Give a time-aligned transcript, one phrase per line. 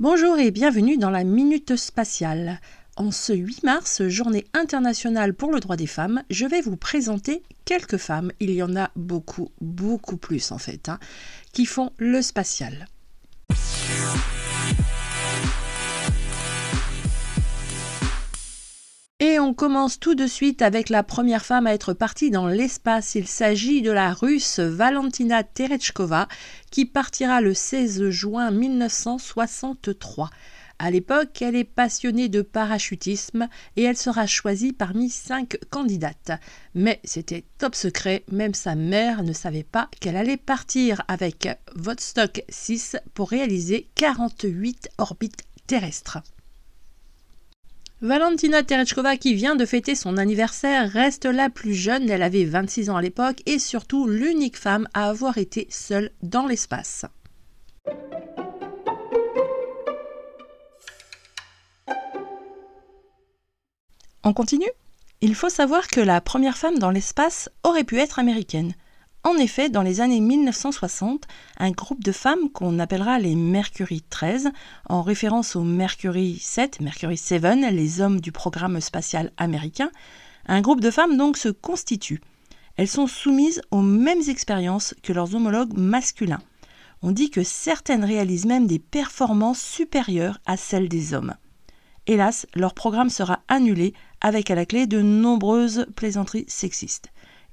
[0.00, 2.60] Bonjour et bienvenue dans la Minute Spatiale.
[2.96, 7.44] En ce 8 mars, journée internationale pour le droit des femmes, je vais vous présenter
[7.64, 10.98] quelques femmes, il y en a beaucoup, beaucoup plus en fait, hein,
[11.52, 12.88] qui font le spatial.
[19.26, 23.14] Et on commence tout de suite avec la première femme à être partie dans l'espace.
[23.14, 26.28] Il s'agit de la russe Valentina Terechkova
[26.70, 30.28] qui partira le 16 juin 1963.
[30.78, 36.32] À l'époque, elle est passionnée de parachutisme et elle sera choisie parmi cinq candidates.
[36.74, 42.44] Mais c'était top secret, même sa mère ne savait pas qu'elle allait partir avec Vostok
[42.50, 46.18] 6 pour réaliser 48 orbites terrestres.
[48.02, 52.90] Valentina Terechkova, qui vient de fêter son anniversaire, reste la plus jeune, elle avait 26
[52.90, 57.06] ans à l'époque, et surtout l'unique femme à avoir été seule dans l'espace.
[64.24, 64.70] On continue?
[65.20, 68.74] Il faut savoir que la première femme dans l'espace aurait pu être américaine.
[69.26, 74.50] En effet, dans les années 1960, un groupe de femmes qu'on appellera les Mercury 13,
[74.90, 79.90] en référence au Mercury 7, Mercury 7, les hommes du programme spatial américain,
[80.44, 82.20] un groupe de femmes donc se constitue.
[82.76, 86.42] Elles sont soumises aux mêmes expériences que leurs homologues masculins.
[87.00, 91.34] On dit que certaines réalisent même des performances supérieures à celles des hommes.
[92.06, 97.10] Hélas, leur programme sera annulé avec à la clé de nombreuses plaisanteries sexistes.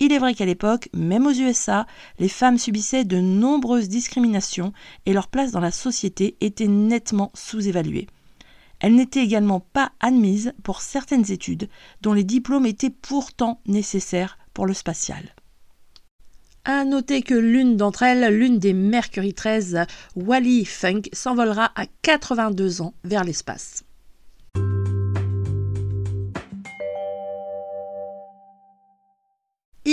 [0.00, 1.86] Il est vrai qu'à l'époque, même aux USA,
[2.18, 4.72] les femmes subissaient de nombreuses discriminations
[5.06, 8.08] et leur place dans la société était nettement sous-évaluée.
[8.80, 11.68] Elles n'étaient également pas admises pour certaines études
[12.00, 15.34] dont les diplômes étaient pourtant nécessaires pour le spatial.
[16.64, 19.80] À noter que l'une d'entre elles, l'une des Mercury 13,
[20.16, 23.84] Wally Funk, s'envolera à 82 ans vers l'espace.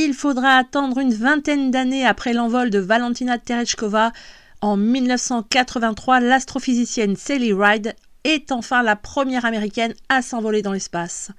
[0.10, 4.12] Il faudra attendre une vingtaine d'années après l'envol de Valentina Tereshkova.
[4.60, 7.94] En 1983, l'astrophysicienne Sally Ride
[8.24, 11.30] est enfin la première américaine à s'envoler dans l'espace.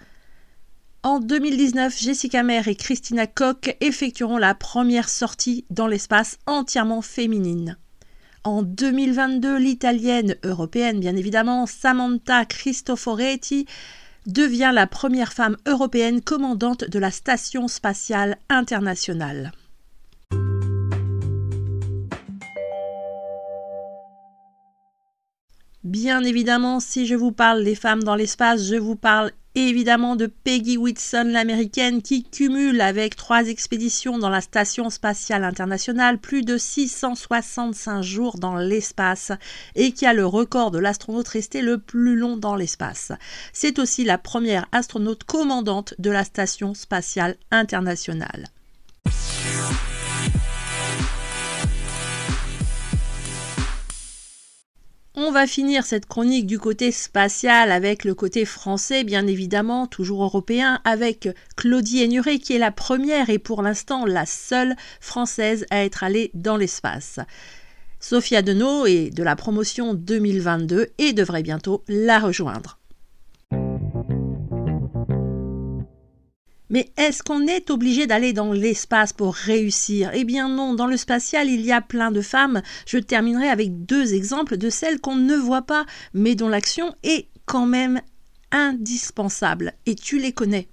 [1.02, 7.76] En 2019, Jessica Meir et Christina Koch effectueront la première sortie dans l'espace entièrement féminine.
[8.44, 13.66] En 2022, l'italienne européenne, bien évidemment, Samantha Cristoforetti
[14.26, 19.52] devient la première femme européenne commandante de la Station spatiale internationale.
[25.82, 30.26] Bien évidemment, si je vous parle des femmes dans l'espace, je vous parle évidemment de
[30.26, 36.56] Peggy Whitson, l'américaine, qui cumule avec trois expéditions dans la Station spatiale internationale plus de
[36.56, 39.32] 665 jours dans l'espace
[39.74, 43.12] et qui a le record de l'astronaute resté le plus long dans l'espace.
[43.52, 48.46] C'est aussi la première astronaute commandante de la Station spatiale internationale.
[55.22, 60.24] On va finir cette chronique du côté spatial avec le côté français, bien évidemment, toujours
[60.24, 65.84] européen, avec Claudie Aignuré, qui est la première et pour l'instant la seule française à
[65.84, 67.18] être allée dans l'espace.
[68.00, 72.79] Sophia Deneau est de la promotion 2022 et devrait bientôt la rejoindre.
[76.70, 80.10] Mais est-ce qu'on est obligé d'aller dans l'espace pour réussir?
[80.14, 82.62] Eh bien non, dans le spatial, il y a plein de femmes.
[82.86, 87.26] Je terminerai avec deux exemples de celles qu'on ne voit pas, mais dont l'action est
[87.44, 88.00] quand même
[88.52, 89.74] indispensable.
[89.86, 90.68] Et tu les connais.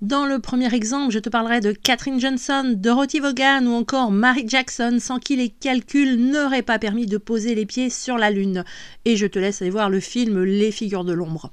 [0.00, 4.44] Dans le premier exemple, je te parlerai de Catherine Johnson, Dorothy Vaughan ou encore Mary
[4.46, 8.64] Jackson, sans qui les calculs n'auraient pas permis de poser les pieds sur la Lune.
[9.04, 11.50] Et je te laisse aller voir le film Les figures de l'ombre.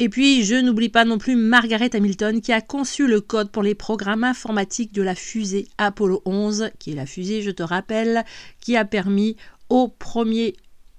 [0.00, 3.64] Et puis, je n'oublie pas non plus Margaret Hamilton qui a conçu le code pour
[3.64, 8.24] les programmes informatiques de la fusée Apollo 11, qui est la fusée, je te rappelle,
[8.60, 9.36] qui a permis
[9.68, 10.54] aux premiers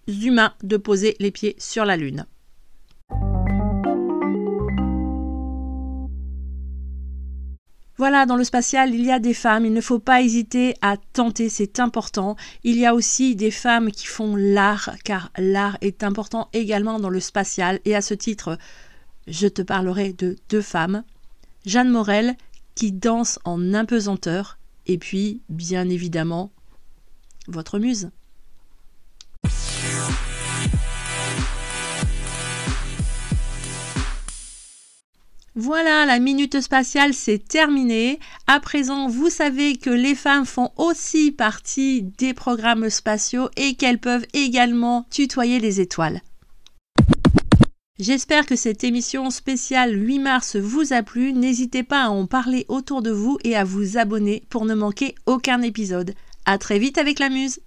[0.09, 2.25] humains de poser les pieds sur la Lune.
[7.97, 10.95] Voilà, dans le spatial, il y a des femmes, il ne faut pas hésiter à
[10.97, 12.35] tenter, c'est important.
[12.63, 17.09] Il y a aussi des femmes qui font l'art, car l'art est important également dans
[17.09, 17.79] le spatial.
[17.83, 18.57] Et à ce titre,
[19.29, 21.03] je te parlerai de deux femmes,
[21.65, 22.35] Jeanne Morel
[22.75, 26.51] qui danse en impesanteur, et puis, bien évidemment,
[27.47, 28.09] votre muse.
[35.55, 38.19] Voilà, la minute spatiale, c'est terminé.
[38.47, 43.99] À présent, vous savez que les femmes font aussi partie des programmes spatiaux et qu'elles
[43.99, 46.21] peuvent également tutoyer les étoiles.
[47.99, 51.33] J'espère que cette émission spéciale 8 mars vous a plu.
[51.33, 55.15] N'hésitez pas à en parler autour de vous et à vous abonner pour ne manquer
[55.25, 56.13] aucun épisode.
[56.45, 57.59] À très vite avec la muse!